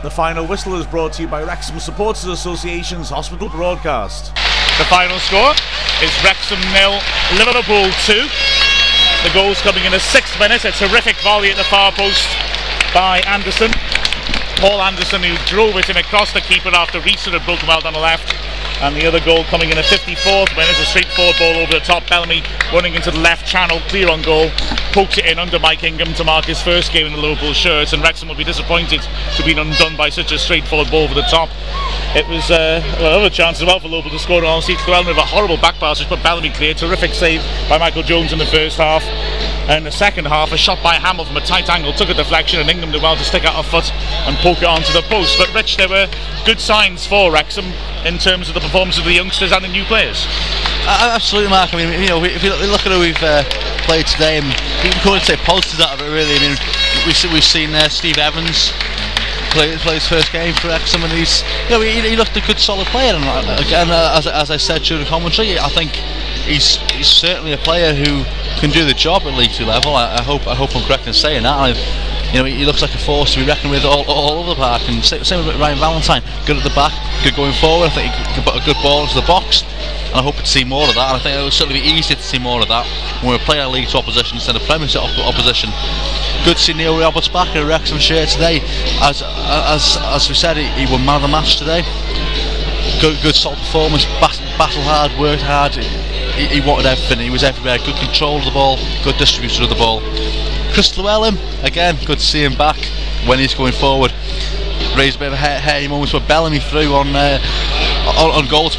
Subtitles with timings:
[0.00, 4.30] The final whistle is brought to you by Wrexham Supporters Association's hospital broadcast.
[4.78, 5.50] The final score
[5.98, 7.02] is Wrexham nil,
[7.34, 8.14] Liverpool 2.
[9.26, 10.64] The goals coming in the sixth minute.
[10.64, 12.30] A terrific volley at the far post
[12.94, 13.74] by Anderson.
[14.62, 17.92] Paul Anderson who drove it in across the keeper after Riise had broken out on
[17.92, 18.30] the left.
[18.80, 22.06] And the other goal coming in the 54th minute, a straightforward ball over the top.
[22.08, 22.42] Bellamy
[22.72, 24.50] running into the left channel, clear on goal,
[24.92, 27.92] pokes it in under Mike Ingham to mark his first game in the Liverpool shirts.
[27.92, 29.00] And Wrexham will be disappointed
[29.36, 31.48] to be undone by such a straightforward ball over the top.
[32.18, 34.44] It was uh, another chance as well for Liverpool to score.
[34.44, 36.74] Honestly, Llewellyn with a horrible back pass, which put Bellamy clear.
[36.74, 39.04] Terrific save by Michael Jones in the first half.
[39.70, 42.58] And the second half, a shot by Hammill from a tight angle took a deflection,
[42.58, 43.94] and Ingham did well to stick out a foot
[44.26, 45.38] and poke it onto the post.
[45.38, 46.10] But Rich, there were
[46.44, 47.66] good signs for Wrexham
[48.04, 50.26] in terms of the performance of the youngsters and the new players.
[50.90, 51.72] Uh, absolutely, Mark.
[51.72, 53.44] I mean, you know, if you look at who we've uh,
[53.86, 54.46] played today, and
[54.82, 56.10] you can only say positives out of it.
[56.10, 56.58] Really, I mean,
[57.06, 58.72] we've, we've seen uh, Steve Evans
[59.50, 62.40] play, play his first game for Wrexham, and he's, you know, he, he looked a
[62.40, 63.14] good, solid player.
[63.14, 63.24] And
[63.60, 65.92] again, uh, as, as I said during commentary, I think
[66.44, 68.24] he's, he's certainly a player who
[68.60, 69.94] can do the job at League Two level.
[69.94, 71.54] I, I hope I hope I'm correct in saying that.
[71.54, 71.68] I,
[72.32, 74.56] you know, he looks like a force to be reckoned with all, all over the
[74.56, 74.82] park.
[74.88, 76.92] And same with Ryan Valentine, good at the back,
[77.24, 77.86] good going forward.
[77.86, 79.64] I think he can put a good ball into the box.
[80.12, 81.08] And I hope to see more of that.
[81.08, 82.84] And I think it will certainly be easier to see more of that
[83.24, 85.72] when we play our League Two opposition instead of Premiership opposition.
[86.48, 88.60] Good to see Neil Roberts back in a Wrexham shirt today.
[89.02, 91.82] As as as we said, he, he won man of the match today.
[93.02, 95.74] Good, good solid performance, battle hard, worked hard.
[95.74, 97.18] He, he, wanted everything.
[97.18, 97.76] He was everywhere.
[97.76, 100.00] Good control of the ball, good distribution of the ball.
[100.72, 102.78] Chris Llewellyn, again, good to see him back
[103.26, 104.14] when he's going forward.
[104.96, 107.38] Raised a bit of a hairy moments for Bellamy through on uh,
[108.16, 108.70] on, on goal,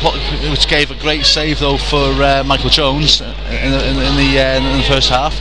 [0.50, 4.58] which gave a great save though for uh, Michael Jones in, in, in the uh,
[4.58, 5.38] in the first half.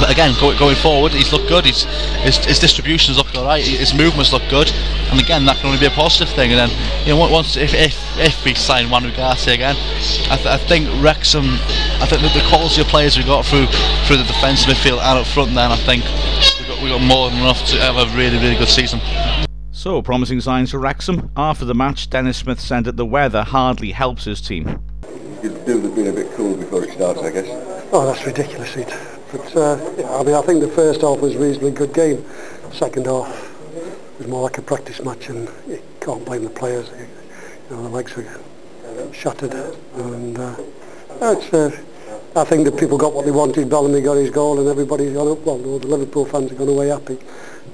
[0.00, 1.64] But again, going forward, he's looked good.
[1.64, 1.84] He's,
[2.22, 3.64] his, his distributions look all right.
[3.64, 4.70] His movements look good,
[5.10, 6.52] and again, that can only be a positive thing.
[6.52, 6.70] And then,
[7.06, 9.76] you know, once if if, if we sign Juan Ugarte again,
[10.30, 11.44] I, th- I think Wrexham,
[12.00, 13.66] I think that the quality of players we got through
[14.06, 16.04] through the defence midfield and up front, then I think
[16.60, 19.00] we got we got more than enough to have a really really good season.
[19.72, 21.30] So, promising signs for Wrexham.
[21.36, 24.82] After the match, Dennis Smith said that the weather hardly helps his team.
[25.42, 27.46] You could do with being a bit cool before it starts, I guess.
[27.92, 29.17] Oh, that's ridiculous, it.
[29.32, 29.74] But uh,
[30.18, 32.24] I mean, I think the first half was a reasonably good game.
[32.72, 33.28] Second half
[34.18, 36.90] was more like a practice match, and you can't blame the players.
[37.70, 38.26] You know, the legs were
[39.12, 39.52] shattered,
[39.94, 40.56] and uh,
[41.20, 41.52] it's.
[41.52, 41.70] Uh,
[42.36, 43.68] I think that people got what they wanted.
[43.68, 45.40] Bellamy got his goal, and everybody's gone up.
[45.40, 47.18] Well, the Liverpool fans have gone away happy.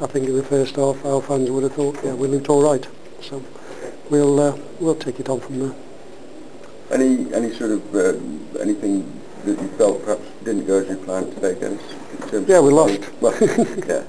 [0.00, 2.62] I think in the first half, our fans would have thought, yeah, we looked all
[2.62, 2.86] right.
[3.20, 3.42] So
[4.10, 5.74] we'll uh, we'll take it on from there.
[6.90, 9.13] Any any sort of uh, anything
[9.44, 12.48] that you felt perhaps didn't go as you planned today, Dennis?
[12.48, 13.00] yeah, we lost.
[13.20, 14.04] Well, yeah.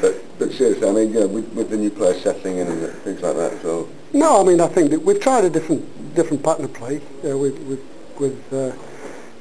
[0.00, 2.92] But, but seriously, I mean, you know, with, with the new player settling in and
[2.98, 3.88] things like that, so...
[4.12, 5.84] No, I mean, I think that we've tried a different
[6.14, 7.80] different pattern of play uh, with, with,
[8.18, 8.74] with uh,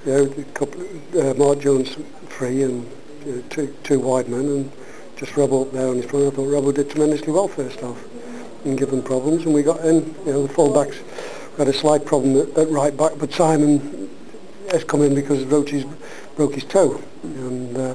[0.06, 0.82] you know, a couple,
[1.20, 1.96] uh, Mark Jones
[2.28, 2.90] free and
[3.22, 4.72] uh, two, two wide men and
[5.16, 6.26] just Robbo up there on his front.
[6.26, 8.04] I thought Robbo did tremendously well first half
[8.66, 10.98] and given problems and we got in, you know, the full-backs
[11.58, 14.03] had a slight problem at, at right back, but Simon
[14.74, 15.86] has come in because Roach's
[16.36, 17.94] broke his toe, and uh,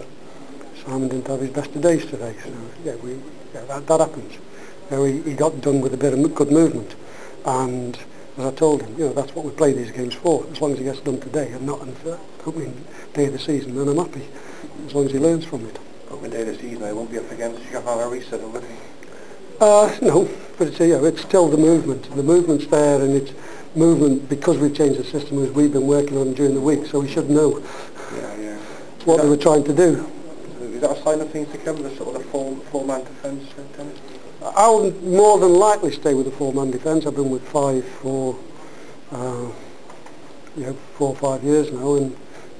[0.85, 2.35] Simon didn't have his best of days today.
[2.43, 2.53] So
[2.85, 3.19] yeah, we
[3.55, 4.35] yeah, that, that happens.
[4.91, 6.95] You know, he, he got done with a bit of good movement,
[7.45, 7.99] and
[8.39, 10.47] as I told him, you know, that's what we play these games for.
[10.53, 13.39] As long as he gets done today and not on the opening day of the
[13.39, 14.27] season, then I'm happy.
[14.87, 15.79] As long as he learns from it.
[16.11, 18.67] Opening day of the season, I won't be up against Shafar Reset, will he?
[19.61, 22.15] Uh, no, but it's, you know, it's still the movement.
[22.15, 23.33] The movement's there, and it's
[23.79, 27.01] movement because we've changed the system as we've been working on during the week, so
[27.01, 27.63] we should know.
[28.15, 28.57] Yeah, yeah.
[29.05, 30.11] What they were trying to do.
[30.61, 33.49] Is that a sign of things to come, the sort of the four, four-man defence,
[34.43, 37.07] I'll more than likely stay with the four-man defence.
[37.07, 38.39] I've been with five for,
[39.11, 39.51] uh,
[40.57, 42.13] you know, four or five years now, and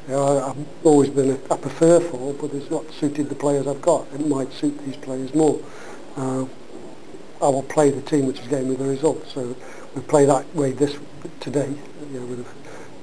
[0.09, 3.67] you know, I've always been, a, I prefer four, but it's not suited the players
[3.67, 4.07] I've got.
[4.15, 5.61] It might suit these players more.
[6.17, 6.47] Uh,
[7.41, 9.25] I will play the team which is getting me the result.
[9.29, 9.55] So
[9.99, 10.97] we play that way this
[11.41, 11.69] today,
[12.13, 12.47] you know, with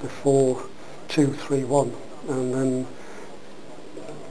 [0.01, 0.65] the four,
[1.09, 1.93] two, three, one,
[2.29, 2.87] and then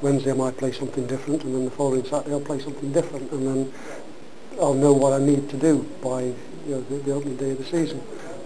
[0.01, 3.31] Wednesday I might play something different, and then the following Saturday I'll play something different,
[3.33, 3.73] and then
[4.61, 6.35] I'll know what I need to do by you
[6.69, 8.01] know, the, the opening day of the season,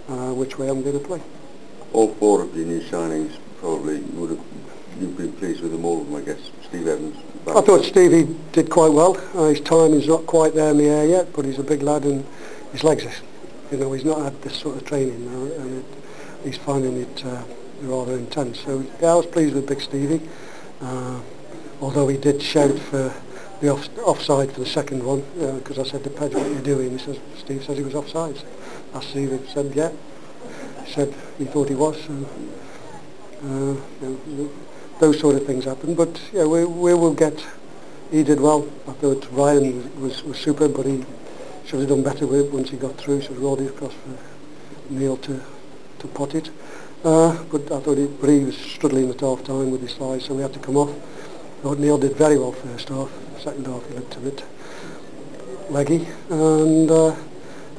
[0.09, 1.21] uh, which way I'm going to play.
[1.93, 4.45] All four of the new signings probably would have
[4.99, 6.51] you've been pleased with them all of them, I guess.
[6.67, 7.15] Steve Evans.
[7.47, 9.17] I thought Stevie did quite well.
[9.33, 11.81] Uh, his time is not quite there in the air yet, but he's a big
[11.81, 12.25] lad and
[12.73, 13.11] his legs are
[13.71, 15.85] you know, he's not had this sort of training now, and it,
[16.43, 17.43] he's finding it uh,
[17.81, 18.59] rather intense.
[18.61, 20.21] So yeah, I was pleased with Big Stevie,
[20.81, 21.19] uh,
[21.81, 23.13] although he did shout for
[23.61, 25.21] the off, offside for the second one
[25.59, 26.91] because uh, I said to Pedro, what are you doing?
[26.91, 28.35] He says, Steve says he was offside.
[28.93, 29.91] I Steve, he said, yeah.
[30.85, 32.01] He said he thought he was.
[32.05, 32.13] So,
[33.43, 34.49] uh, you know,
[34.99, 35.93] those sort of things happen.
[35.93, 37.45] But yeah, we, we will get,
[38.11, 38.67] he did well.
[38.87, 41.05] I thought Ryan was, was, was super, but he
[41.69, 43.21] should have done better with once he got through.
[43.21, 45.39] Should have rolled it across for Neil to,
[45.99, 46.49] to pot it.
[47.03, 50.25] Uh, but I thought he, but he was struggling at half time with his slice,
[50.25, 50.89] so we had to come off.
[51.61, 53.11] Thought Neil did very well first half.
[53.39, 54.43] Second half he looked a bit
[55.69, 56.07] leggy.
[56.31, 57.15] And uh,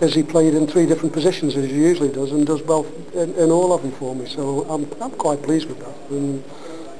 [0.01, 3.35] as he played in three different positions as he usually does and does well in,
[3.35, 4.25] in all of them for me.
[4.27, 6.11] So I'm, I'm quite pleased with that.
[6.11, 6.45] And,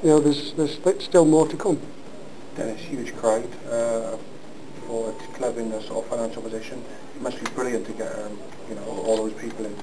[0.03, 1.81] you know, there's, there's still more to come.
[2.57, 4.17] Dennis, huge crowd uh,
[4.91, 6.83] for a sort of financial position.
[7.15, 8.37] It must be brilliant to get, um,
[8.69, 9.77] you know, all, those people in.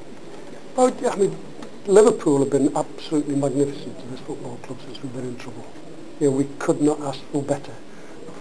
[0.76, 1.34] Oh, I mean,
[1.86, 5.66] Liverpool have been absolutely magnificent to this football club since we've been in trouble.
[6.20, 7.72] You know, we could not ask for better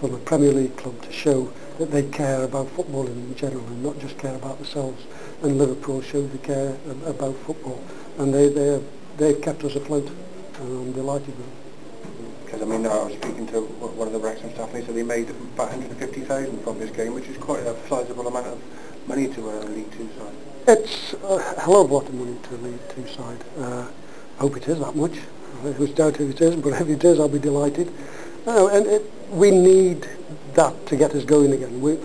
[0.00, 3.84] from a Premier League club to show that they care about football in general and
[3.84, 5.04] not just care about themselves.
[5.42, 6.76] And Liverpool showed they care
[7.06, 7.80] about football,
[8.18, 8.82] and they they
[9.18, 10.08] they've kept us afloat.
[10.60, 11.65] And I'm delighted with them.
[12.56, 14.94] Because I mean, I was speaking to one of the Wrexham staff, and they said
[14.94, 18.58] they made about 150,000 from this game, which is quite a sizable amount of
[19.06, 20.32] money to a League Two side.
[20.66, 23.44] It's a hell of a lot of money to a League Two side.
[23.58, 23.86] Uh,
[24.38, 25.18] I hope it is that much.
[25.64, 27.92] I was doubt if it is, but if it is, I'll be delighted.
[28.46, 30.08] And it, we need
[30.54, 31.82] that to get us going again.
[31.82, 31.98] We,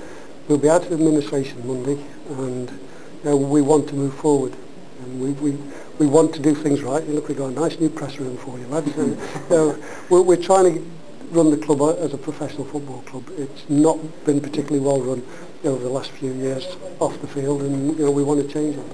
[0.49, 4.53] we'll be out of administration Monday, and you know, we want to move forward.
[5.01, 5.57] And we, we,
[5.99, 7.03] we want to do things right.
[7.03, 8.95] And look, we've got a nice new press room for you, lads.
[8.97, 10.91] And, you know, we're, we're trying to
[11.31, 13.23] run the club as a professional football club.
[13.37, 15.23] It's not been particularly well run
[15.63, 16.65] over the last few years
[16.99, 18.85] off the field, and you know, we want to change it.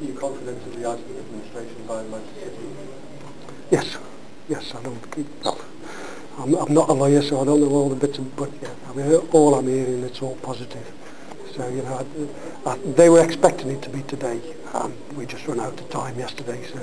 [0.00, 2.68] Are you confident of the Iceland administration by Manchester City?
[3.70, 3.96] Yes,
[4.48, 5.60] yes, I don't keep well,
[6.38, 8.68] I'm, I'm not a lawyer, so I don't know all the bits, of, but yeah,
[8.88, 10.92] I mean, all I'm hearing, it's all positive.
[11.58, 12.06] So, you know,
[12.64, 14.40] I, I, they were expecting it to be today,
[14.74, 16.78] and we just ran out of time yesterday, so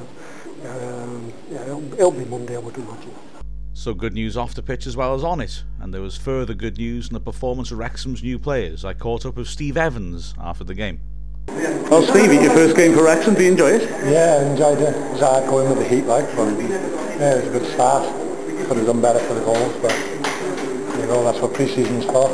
[0.69, 3.15] um, yeah, it'll, it'll be Monday, I would imagine.
[3.73, 6.53] So good news off the pitch as well as on it, and there was further
[6.53, 8.85] good news in the performance of Wrexham's new players.
[8.85, 10.99] I caught up with Steve Evans after the game.
[11.47, 13.89] Well, Steve, your first game for Wrexham, do you enjoy it?
[14.11, 14.93] Yeah, I enjoyed it.
[14.93, 18.25] It was hard going with the heat, like, but yeah, it was a good start
[18.67, 19.93] could have done better for the goals, but
[20.99, 22.29] you know that's what pre-season's for.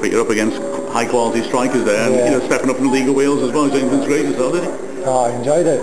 [0.00, 0.60] But you're up against
[0.92, 2.24] high quality strikers there, and yeah.
[2.26, 3.64] you know stepping up in the League of Wales as well.
[3.64, 4.70] He's doing great as well, did he?
[5.04, 5.80] Oh, I enjoyed it.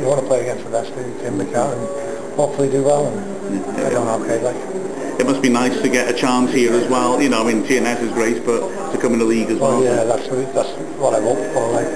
[0.00, 3.06] You want to play against the best team we can, and hopefully do well.
[3.06, 4.56] And yeah, I don't know, okay, like.
[5.20, 7.22] It must be nice to get a chance here as well.
[7.22, 8.60] You know, I mean, TNS is great, but
[8.92, 9.80] to come in the league as well.
[9.80, 11.70] well yeah, that's what, that's what I hope for.
[11.70, 11.86] Like,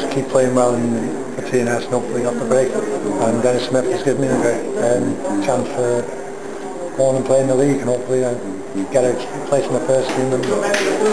[0.00, 2.70] just keep playing well in for TNS and hopefully got the break.
[2.72, 6.23] And Dennis Smith has given me a great um, chance for
[6.96, 8.34] go on and play in the league and hopefully uh,
[8.92, 9.14] get a
[9.48, 10.44] place in the first team and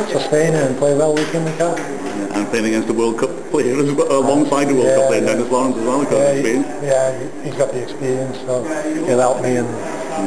[0.10, 1.80] sustain it and play well week in week out.
[1.80, 5.33] And playing against the World Cup players alongside the World yeah, Cup player, yeah.
[5.33, 6.68] Dennis Lawrence as well, got yeah, experience.
[6.83, 8.63] Yeah, he's got the experience, so
[9.06, 9.68] he'll help me and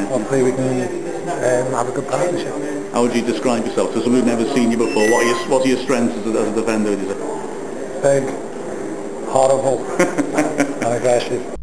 [0.09, 0.83] hopefully we can
[1.25, 2.93] um, have a good partnership.
[2.93, 5.11] How would you describe yourself to someone who's never seen you before?
[5.11, 8.21] What are your, what are your strengths as a, as a defender, would you say?
[8.21, 11.57] Big, horrible, and aggressive.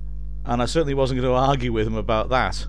[0.45, 2.65] And I certainly wasn't going to argue with him about that.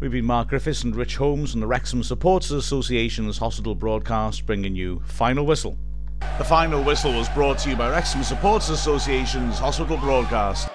[0.00, 4.76] We've been Mark Griffiths and Rich Holmes from the Wrexham Supporters Association's Hospital broadcast bringing
[4.76, 5.76] you Final Whistle.
[6.38, 10.67] The Final Whistle was brought to you by Wrexham Supporters Association's Hospital broadcast.